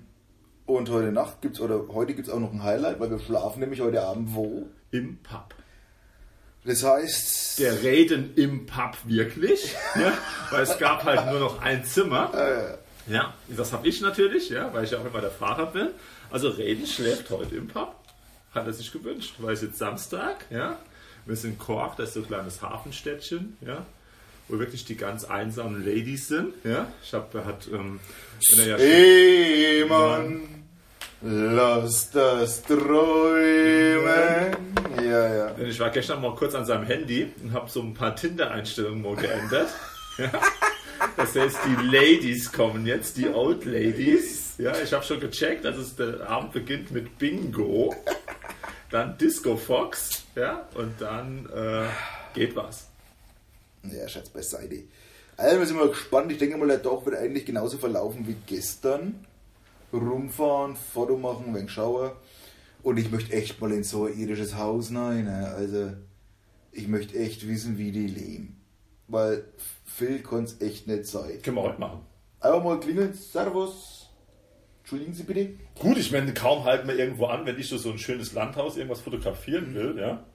und 0.66 0.90
heute 0.90 1.12
Nacht 1.12 1.42
gibt's 1.42 1.60
oder 1.60 1.88
heute 1.88 2.14
gibt 2.14 2.28
es 2.28 2.32
auch 2.32 2.40
noch 2.40 2.52
ein 2.52 2.62
Highlight, 2.62 3.00
weil 3.00 3.10
wir 3.10 3.18
schlafen 3.18 3.60
nämlich 3.60 3.80
heute 3.80 4.02
Abend 4.02 4.34
wo? 4.34 4.66
Im 4.90 5.18
Pub. 5.18 5.54
Das 6.64 6.82
heißt. 6.82 7.58
Der 7.58 7.82
Reden 7.82 8.32
im 8.36 8.66
Pub 8.66 8.96
wirklich, 9.04 9.74
ja, 9.94 10.12
weil 10.50 10.62
es 10.62 10.78
gab 10.78 11.04
halt 11.04 11.26
nur 11.30 11.40
noch 11.40 11.60
ein 11.60 11.84
Zimmer. 11.84 12.78
Ja, 13.06 13.34
das 13.48 13.72
habe 13.72 13.86
ich 13.86 14.00
natürlich, 14.00 14.48
ja, 14.48 14.72
weil 14.72 14.84
ich 14.84 14.92
ja 14.92 14.98
auch 14.98 15.04
immer 15.04 15.20
der 15.20 15.30
Fahrer 15.30 15.66
bin. 15.66 15.88
Also 16.30 16.48
Reden 16.48 16.86
schläft 16.86 17.28
heute 17.30 17.56
im 17.56 17.68
Pub. 17.68 17.94
Hat 18.54 18.66
er 18.66 18.72
sich 18.72 18.90
gewünscht, 18.92 19.34
weil 19.38 19.54
es 19.54 19.62
jetzt 19.62 19.78
Samstag, 19.78 20.46
ja. 20.50 20.78
Wir 21.26 21.36
sind 21.36 21.52
in 21.52 21.58
Kork, 21.58 21.96
das 21.96 22.08
ist 22.08 22.14
so 22.14 22.20
ein 22.20 22.26
kleines 22.26 22.62
Hafenstädtchen, 22.62 23.56
ja. 23.60 23.84
Wo 24.48 24.58
wirklich 24.58 24.84
die 24.84 24.96
ganz 24.96 25.24
einsamen 25.24 25.84
Ladies 25.84 26.28
sind, 26.28 26.54
ja. 26.64 26.92
Ich 27.02 27.14
habe, 27.14 27.44
hat, 27.44 27.66
ähm, 27.72 28.00
wenn 28.50 28.58
er 28.60 28.66
ja. 28.66 28.76
Hey, 28.76 29.84
Mann! 29.88 30.64
Lass 31.26 32.10
das 32.10 32.62
träumen. 32.64 34.04
Ja, 35.02 35.34
ja. 35.34 35.58
Ich 35.58 35.80
war 35.80 35.88
gestern 35.88 36.20
mal 36.20 36.34
kurz 36.34 36.54
an 36.54 36.66
seinem 36.66 36.84
Handy 36.84 37.32
und 37.42 37.54
habe 37.54 37.70
so 37.70 37.80
ein 37.80 37.94
paar 37.94 38.14
Tinder-Einstellungen 38.14 39.02
mal 39.02 39.16
geändert. 39.16 39.68
Ja. 40.16 40.30
Das 41.16 41.34
heißt, 41.34 41.58
die 41.66 41.86
Ladies 41.86 42.52
kommen 42.52 42.86
jetzt, 42.86 43.16
die 43.16 43.28
Old 43.28 43.64
Ladies. 43.64 44.54
Ja, 44.58 44.72
ich 44.80 44.92
habe 44.92 45.04
schon 45.04 45.18
gecheckt, 45.18 45.64
dass 45.64 45.76
es 45.76 45.96
der 45.96 46.28
Abend 46.30 46.52
beginnt 46.52 46.92
mit 46.92 47.18
Bingo, 47.18 47.92
dann 48.90 49.18
Disco 49.18 49.56
Fox, 49.56 50.22
ja, 50.36 50.68
und 50.74 51.00
dann 51.00 51.48
äh, 51.52 51.86
geht 52.32 52.54
was. 52.54 52.93
Ja, 53.92 54.08
Schatz, 54.08 54.28
beiseite. 54.28 54.84
Also, 55.36 55.58
wir 55.58 55.66
sind 55.66 55.76
mal 55.76 55.88
gespannt. 55.88 56.30
Ich 56.32 56.38
denke 56.38 56.56
mal, 56.56 56.68
der 56.68 56.82
Tag 56.82 57.04
wird 57.04 57.16
eigentlich 57.16 57.44
genauso 57.44 57.78
verlaufen 57.78 58.26
wie 58.26 58.36
gestern. 58.46 59.24
Rumfahren, 59.92 60.76
Foto 60.76 61.16
machen, 61.16 61.46
ein 61.48 61.54
wenig 61.54 61.70
schauen. 61.70 62.12
Und 62.82 62.98
ich 62.98 63.10
möchte 63.10 63.32
echt 63.32 63.60
mal 63.60 63.72
in 63.72 63.84
so 63.84 64.06
ein 64.06 64.18
irisches 64.18 64.56
Haus 64.56 64.92
rein. 64.94 65.24
ne? 65.24 65.48
Also, 65.56 65.92
ich 66.72 66.88
möchte 66.88 67.18
echt 67.18 67.46
wissen, 67.48 67.78
wie 67.78 67.92
die 67.92 68.06
leben. 68.06 68.60
Weil 69.08 69.44
Phil 69.84 70.20
konnte 70.22 70.52
es 70.52 70.60
echt 70.60 70.86
nicht 70.86 71.06
sein. 71.06 71.40
Können 71.42 71.56
wir 71.56 71.62
heute 71.62 71.80
machen. 71.80 72.00
Einfach 72.40 72.62
mal 72.62 72.80
klingeln. 72.80 73.14
Servus. 73.14 74.10
Entschuldigen 74.80 75.14
Sie 75.14 75.22
bitte. 75.22 75.54
Gut, 75.78 75.96
ich 75.96 76.12
meine, 76.12 76.34
kaum 76.34 76.64
halten 76.64 76.86
wir 76.86 76.96
irgendwo 76.96 77.26
an, 77.26 77.46
wenn 77.46 77.58
ich 77.58 77.68
so 77.68 77.90
ein 77.90 77.98
schönes 77.98 78.34
Landhaus 78.34 78.76
irgendwas 78.76 79.00
fotografieren 79.00 79.74
will, 79.74 79.96
ja. 79.98 80.26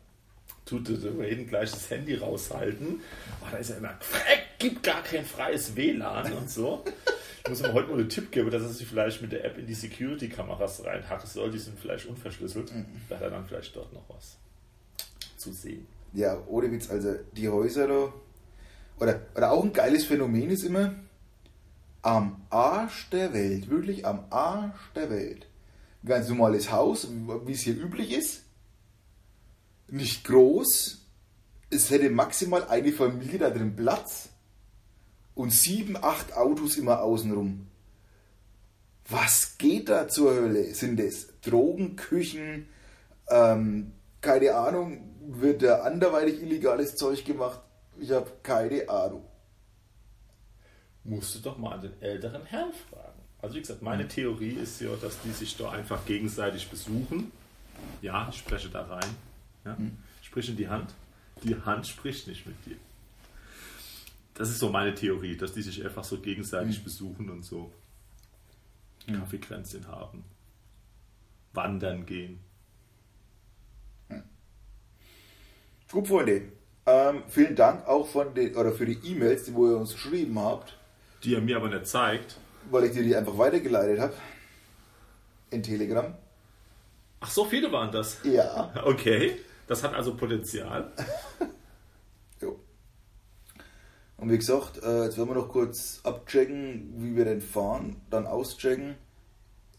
Tut 0.70 0.88
Raiden 1.18 1.48
gleich 1.48 1.72
das 1.72 1.90
Handy 1.90 2.16
raushalten. 2.16 3.02
Oh, 3.42 3.46
da 3.52 3.58
ist 3.58 3.72
er 3.72 3.78
immer, 3.78 3.96
"Freck, 4.00 4.60
gibt 4.60 4.84
gar 4.84 5.02
kein 5.02 5.26
freies 5.26 5.76
WLAN 5.76 6.32
und 6.34 6.50
so. 6.50 6.84
Ich 7.44 7.50
muss 7.50 7.62
ihm 7.62 7.74
heute 7.74 7.88
mal 7.88 8.00
einen 8.00 8.10
Tipp 8.10 8.32
geben, 8.32 8.52
dass 8.52 8.62
er 8.62 8.70
sich 8.70 8.86
vielleicht 8.86 9.22
mit 9.22 9.32
der 9.32 9.46
App 9.46 9.58
in 9.58 9.66
die 9.66 9.74
Security-Kameras 9.74 10.86
reinhacken 10.86 11.28
soll. 11.28 11.50
Die 11.50 11.58
sind 11.58 11.80
vielleicht 11.80 12.06
unverschlüsselt. 12.06 12.72
Da 13.08 13.16
hat 13.16 13.24
er 13.24 13.30
dann 13.32 13.48
vielleicht 13.48 13.76
dort 13.76 13.92
noch 13.94 14.08
was 14.10 14.38
zu 15.38 15.52
sehen. 15.54 15.88
Ja, 16.14 16.38
ohne 16.48 16.72
Witz, 16.72 16.90
also 16.90 17.16
die 17.36 17.50
Häuser 17.50 17.88
da. 17.88 18.14
Oder, 19.00 19.22
oder 19.36 19.52
auch 19.52 19.64
ein 19.64 19.74
geiles 19.74 20.06
Phänomen 20.06 20.52
ist 20.52 20.64
immer, 20.64 20.94
am 22.02 22.46
Arsch 22.50 23.10
der 23.10 23.34
Welt, 23.34 23.70
wirklich 23.70 24.06
am 24.06 24.26
Arsch 24.30 24.92
der 24.96 25.10
Welt. 25.10 25.48
Ein 26.04 26.08
ganz 26.08 26.30
normales 26.30 26.72
Haus, 26.72 27.08
wie 27.46 27.54
es 27.54 27.62
hier 27.62 27.76
üblich 27.76 28.12
ist. 28.12 28.44
Nicht 29.92 30.24
groß. 30.26 31.06
Es 31.70 31.90
hätte 31.90 32.10
maximal 32.10 32.68
eine 32.68 32.92
Familie 32.92 33.40
da 33.40 33.50
drin 33.50 33.76
Platz. 33.76 34.30
Und 35.36 35.52
sieben, 35.52 35.96
acht 35.96 36.34
Autos 36.34 36.78
immer 36.78 37.02
außenrum. 37.02 37.68
Was 39.08 39.58
geht 39.58 39.90
da 39.90 40.08
zur 40.08 40.34
Hölle? 40.36 40.74
Sind 40.74 41.00
es 41.00 41.40
Drogenküchen? 41.42 42.68
Ähm, 43.30 43.94
keine 44.22 44.56
Ahnung, 44.56 45.16
wird 45.28 45.64
da 45.64 45.82
anderweitig 45.82 46.42
illegales 46.42 46.96
Zeug 46.96 47.24
gemacht? 47.26 47.62
Ich 48.00 48.12
habe 48.12 48.32
keine 48.44 48.88
Ahnung. 48.90 49.26
Musst 51.04 51.36
du 51.36 51.40
doch 51.40 51.58
mal 51.58 51.80
den 51.80 52.00
älteren 52.02 52.46
Herrn 52.46 52.74
fragen. 52.90 53.22
Also 53.42 53.56
wie 53.56 53.62
gesagt, 53.62 53.82
meine 53.82 54.08
Theorie 54.08 54.52
ist 54.52 54.82
ja, 54.82 54.96
dass 55.02 55.22
die 55.22 55.32
sich 55.32 55.56
da 55.58 55.72
einfach 55.72 56.06
gegenseitig 56.06 56.70
besuchen. 56.70 57.32
Ja, 58.02 58.28
ich 58.30 58.38
spreche 58.38 58.70
da 58.70 58.82
rein. 58.84 59.10
Ja? 59.66 59.78
Sprich 60.22 60.50
in 60.50 60.58
die 60.58 60.68
Hand. 60.70 60.94
Die 61.44 61.56
Hand 61.56 61.88
spricht 61.88 62.28
nicht 62.28 62.46
mit 62.46 62.56
dir. 62.66 62.76
Das 64.34 64.50
ist 64.50 64.60
so 64.60 64.70
meine 64.70 64.94
Theorie, 64.96 65.36
dass 65.38 65.54
die 65.54 65.62
sich 65.62 65.84
einfach 65.84 66.04
so 66.04 66.20
gegenseitig 66.20 66.84
besuchen 66.84 67.30
und 67.30 67.44
so 67.44 67.72
Kaffeekränzchen 69.08 69.88
haben. 69.88 70.24
Wandern 71.54 72.06
gehen. 72.06 72.40
Gut, 75.92 76.08
Freunde. 76.08 76.44
Ähm, 76.86 77.24
vielen 77.28 77.56
Dank 77.56 77.88
auch 77.88 78.08
von 78.08 78.34
den, 78.36 78.56
oder 78.56 78.72
für 78.72 78.86
die 78.86 79.00
E-Mails, 79.12 79.44
die 79.46 79.54
wo 79.54 79.68
ihr 79.70 79.78
uns 79.78 79.94
geschrieben 79.94 80.38
habt, 80.40 80.78
Die 81.24 81.34
er 81.36 81.42
mir 81.42 81.58
aber 81.58 81.68
nicht 81.70 81.88
zeigt. 81.88 82.38
weil 82.70 82.86
ich 82.86 82.92
dir 82.94 83.04
die 83.04 83.16
einfach 83.16 83.38
weitergeleitet 83.38 84.00
habe. 84.00 84.14
In 85.52 85.64
Telegram. 85.64 86.14
Ach, 87.22 87.30
so 87.32 87.44
viele 87.46 87.72
waren 87.72 87.92
das. 87.92 88.18
Ja. 88.24 88.72
Okay. 88.86 89.38
Das 89.70 89.84
hat 89.84 89.94
also 89.94 90.16
Potenzial. 90.16 90.92
Jo. 92.42 92.58
Und 94.18 94.32
wie 94.32 94.38
gesagt, 94.38 94.82
äh, 94.82 95.04
jetzt 95.04 95.18
werden 95.18 95.30
wir 95.30 95.36
noch 95.36 95.50
kurz 95.50 96.00
abchecken, 96.04 96.94
wie 96.98 97.16
wir 97.18 97.26
denn 97.26 97.42
fahren, 97.42 97.98
dann 98.10 98.28
auschecken, 98.28 98.96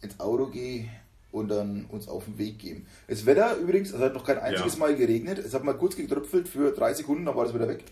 ins 0.03 0.20
Auto 0.20 0.46
gehen 0.46 0.90
und 1.33 1.48
dann 1.48 1.87
uns 1.87 2.07
auf 2.07 2.26
den 2.26 2.37
Weg 2.37 2.59
geben. 2.59 2.87
Das 3.09 3.24
Wetter 3.24 3.57
übrigens, 3.57 3.92
es 3.92 3.98
hat 3.98 4.12
noch 4.14 4.24
kein 4.26 4.38
einziges 4.38 4.74
Ja. 4.74 4.79
Mal 4.81 4.94
geregnet. 4.94 5.38
Es 5.38 5.55
hat 5.55 5.64
mal 5.64 5.72
kurz 5.76 5.96
getröpfelt 5.96 6.48
für 6.48 6.70
drei 6.72 6.92
Sekunden, 6.92 7.24
dann 7.24 7.35
war 7.35 7.44
das 7.46 7.55
wieder 7.55 7.66
weg. 7.68 7.83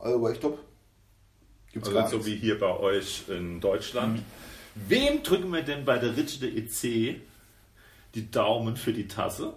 Also 0.00 0.22
war 0.22 0.30
echt 0.30 0.40
top. 0.40 0.58
Gibt's 1.72 1.88
Also 1.88 2.00
so 2.08 2.16
nichts. 2.18 2.26
wie 2.30 2.36
hier 2.36 2.58
bei 2.60 2.78
euch 2.78 3.24
in 3.28 3.60
Deutschland. 3.60 4.22
Wem 4.76 5.22
drücken 5.24 5.50
wir 5.52 5.62
denn 5.62 5.84
bei 5.84 5.98
der 5.98 6.16
Ritsch 6.16 6.40
der 6.40 6.50
EC 6.56 7.20
die 8.14 8.30
Daumen 8.30 8.76
für 8.76 8.92
die 8.92 9.08
Tasse? 9.08 9.54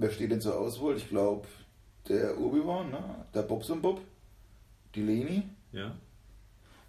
Wer 0.00 0.10
steht 0.10 0.30
denn 0.30 0.40
zur 0.40 0.58
Auswahl? 0.58 0.96
Ich 0.96 1.10
glaube, 1.10 1.46
der 2.08 2.38
Obi-Wan, 2.40 2.90
ne? 2.90 3.26
der 3.34 3.42
Bobs 3.42 3.68
und 3.68 3.82
Bob, 3.82 4.00
die 4.94 5.02
Leni. 5.02 5.42
Ja? 5.72 5.94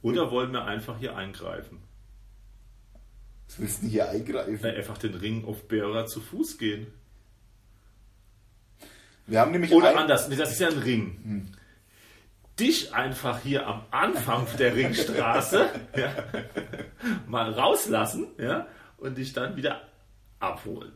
Oder 0.02 0.32
wollen 0.32 0.54
wir 0.54 0.64
einfach 0.64 0.98
hier 0.98 1.18
eingreifen? 1.18 1.80
Was 3.48 3.60
willst 3.60 3.78
du 3.80 3.82
denn 3.82 3.90
hier 3.90 4.10
eingreifen? 4.10 4.60
Na, 4.64 4.70
einfach 4.70 4.98
den 4.98 5.16
Ring 5.16 5.44
auf 5.44 5.68
Bearer 5.68 6.06
zu 6.06 6.22
Fuß 6.22 6.58
gehen. 6.58 6.88
Wir 9.28 9.42
haben 9.42 9.52
nämlich 9.52 9.74
Oder 9.74 9.98
anders, 9.98 10.30
nee, 10.30 10.38
das 10.38 10.54
ist 10.54 10.62
ja 10.62 10.70
ein 10.70 10.78
Ring. 10.78 11.54
Dich 12.58 12.94
einfach 12.94 13.42
hier 13.42 13.68
am 13.68 13.84
Anfang 13.92 14.48
der 14.58 14.74
Ringstraße 14.74 15.70
ja, 15.98 16.16
mal 17.28 17.52
rauslassen 17.52 18.28
ja, 18.38 18.68
und 18.98 19.18
dich 19.18 19.34
dann 19.34 19.58
wieder 19.58 19.82
abholen. 20.40 20.94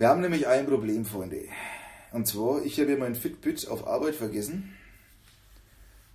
Wir 0.00 0.08
haben 0.08 0.22
nämlich 0.22 0.48
ein 0.48 0.64
Problem, 0.64 1.04
Freunde. 1.04 1.42
Und 2.12 2.26
zwar, 2.26 2.64
ich 2.64 2.80
habe 2.80 2.92
ja 2.92 2.96
mein 2.96 3.14
Fitbit 3.14 3.68
auf 3.68 3.86
Arbeit 3.86 4.14
vergessen. 4.14 4.74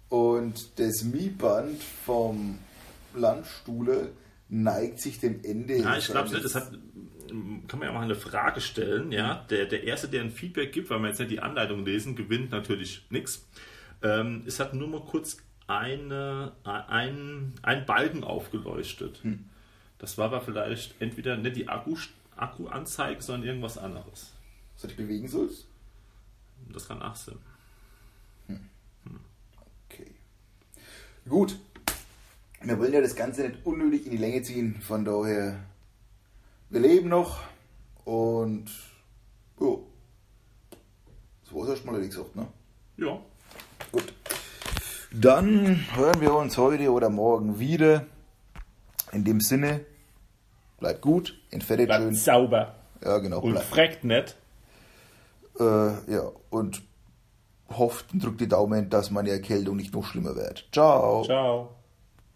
Und 0.10 0.80
das 0.80 1.04
Mi-Band 1.04 1.84
vom 2.04 2.58
Landstuhle 3.14 4.10
neigt 4.50 5.00
sich 5.00 5.20
dem 5.20 5.44
Ende. 5.44 5.78
Ja, 5.78 5.98
ich 5.98 6.08
glaube. 6.08 6.32
Das 6.32 6.56
hat, 6.56 6.72
kann 7.68 7.78
man 7.78 7.88
ja 7.88 7.94
mal 7.94 8.02
eine 8.02 8.16
Frage 8.16 8.60
stellen. 8.60 9.12
Ja, 9.12 9.46
der, 9.52 9.68
der 9.68 9.84
erste, 9.84 10.08
der 10.08 10.22
ein 10.22 10.32
Feedback 10.32 10.72
gibt, 10.72 10.90
weil 10.90 11.00
wir 11.02 11.10
jetzt 11.10 11.20
nicht 11.20 11.30
die 11.30 11.42
Anleitung 11.42 11.86
lesen, 11.86 12.16
gewinnt 12.16 12.50
natürlich 12.50 13.06
nichts. 13.12 13.48
Ähm, 14.02 14.42
es 14.48 14.60
hat 14.60 14.74
nur 14.74 14.88
mal 14.88 15.02
kurz 15.02 15.38
eine, 15.68 16.54
ein, 16.64 17.54
ein 17.62 17.86
Balken 17.86 18.24
aufgeleuchtet. 18.24 19.22
Das 20.00 20.18
war 20.18 20.26
aber 20.26 20.42
vielleicht 20.42 21.00
entweder 21.00 21.38
nicht 21.38 21.56
die 21.56 21.68
Akku, 21.68 21.96
Akkuanzeige, 22.36 23.22
sondern 23.22 23.48
irgendwas 23.48 23.78
anderes. 23.78 24.34
Was 24.74 24.82
du 24.82 24.88
dich 24.88 24.98
bewegen 24.98 25.28
sollst? 25.28 25.68
Das 26.72 26.88
kann 26.88 27.02
auch 27.02 27.16
sein. 27.16 27.38
Okay. 29.90 30.16
Gut. 31.28 31.60
Wir 32.62 32.80
wollen 32.80 32.94
ja 32.94 33.02
das 33.02 33.16
Ganze 33.16 33.48
nicht 33.48 33.66
unnötig 33.66 34.06
in 34.06 34.12
die 34.12 34.18
Länge 34.18 34.42
ziehen. 34.42 34.82
Von 34.82 35.06
daher, 35.06 35.64
wir 36.70 36.80
leben 36.80 37.10
noch. 37.10 37.42
Und, 38.06 38.72
jo. 39.60 39.88
Das 41.44 41.54
war's 41.54 41.70
erstmal, 41.70 41.96
ehrlich 41.96 42.10
gesagt, 42.10 42.36
ne? 42.36 42.48
Ja. 42.98 43.20
Gut. 43.92 44.14
Dann 45.12 45.86
hören 45.96 46.20
wir 46.22 46.34
uns 46.34 46.58
heute 46.58 46.92
oder 46.92 47.10
morgen 47.10 47.60
wieder. 47.60 48.06
In 49.12 49.24
dem 49.24 49.40
Sinne, 49.40 49.86
bleibt 50.86 51.02
gut, 51.02 51.34
entfettet 51.52 51.88
Bleibt 51.88 52.04
schön. 52.04 52.14
sauber 52.16 52.76
Ja, 53.04 53.18
genau. 53.18 53.40
und 53.42 53.52
Bleibt, 53.54 53.66
freckt 53.66 54.04
nicht. 54.04 54.36
äh, 55.60 55.64
ja, 55.64 56.32
und 56.52 56.84
hofft 57.76 58.14
und 58.14 58.24
drückt 58.24 58.40
die 58.42 58.48
Daumen, 58.48 58.90
dass 58.92 59.10
meine 59.10 59.32
Erkältung 59.32 59.78
nicht 59.78 59.94
noch 59.94 60.06
schlimmer 60.06 60.36
wird. 60.36 60.68
Ciao. 60.72 61.24
Ciao. 61.24 61.70